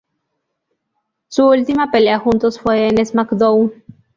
Su 1.27 1.45
última 1.49 1.91
pelea 1.91 2.17
juntos 2.17 2.59
fue 2.59 2.87
en 2.87 3.05
"SmackDown! 3.05 3.71